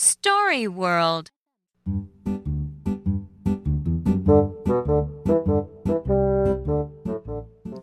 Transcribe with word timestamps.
Story 0.00 0.68
World. 0.68 1.32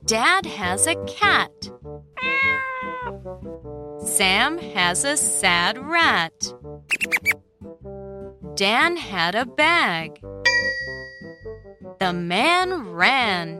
Dad 0.06 0.46
has 0.46 0.88
a 0.88 0.96
cat. 1.08 1.52
Sam 4.00 4.60
has 4.60 5.04
a 5.04 5.18
sad 5.18 5.78
rat. 5.78 6.54
Dan 8.56 8.96
had 8.96 9.36
a 9.36 9.46
bag. 9.46 10.22
The 12.00 12.14
man 12.14 12.94
ran. 12.94 13.60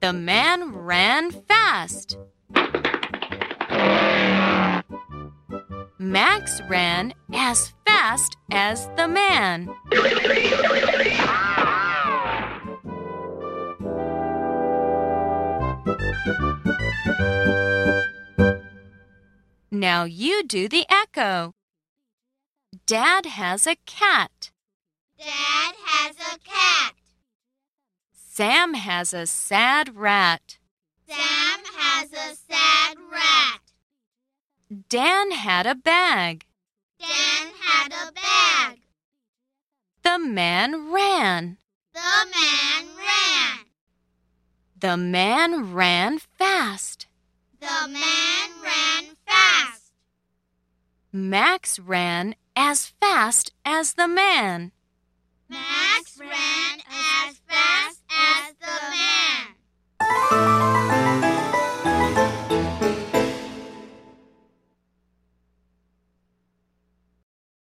The 0.00 0.12
man 0.12 0.72
ran 0.74 1.30
fast. 1.30 2.18
Max 6.06 6.60
ran 6.68 7.12
as 7.34 7.72
fast 7.84 8.36
as 8.52 8.88
the 8.96 9.08
man. 9.08 9.68
Now 19.72 20.04
you 20.04 20.44
do 20.44 20.68
the 20.68 20.86
echo. 20.88 21.54
Dad 22.86 23.26
has 23.26 23.66
a 23.66 23.74
cat. 23.84 24.52
Dad 25.18 25.74
has 25.86 26.14
a 26.20 26.38
cat. 26.38 26.92
Sam 28.12 28.74
has 28.74 29.12
a 29.12 29.26
sad 29.26 29.96
rat. 29.96 30.58
Sam 31.08 31.60
has 31.74 32.12
a 32.12 32.36
sad 32.36 32.46
rat. 32.46 32.85
Dan 34.68 35.30
had 35.30 35.64
a 35.64 35.76
bag. 35.76 36.44
Dan 36.98 37.52
had 37.60 37.92
a 37.92 38.10
bag. 38.10 38.80
The 40.02 40.18
man 40.18 40.90
ran. 40.92 41.58
The 41.94 42.26
man 42.34 42.86
ran. 42.98 43.58
The 44.76 44.96
man 44.96 45.72
ran 45.72 46.18
fast. 46.18 47.06
The 47.60 47.88
man 47.88 48.50
ran 48.60 49.16
fast. 49.24 49.92
Max 51.12 51.78
ran 51.78 52.34
as 52.56 52.86
fast 53.00 53.52
as 53.64 53.94
the 53.94 54.08
man. 54.08 54.72
Max 55.48 55.75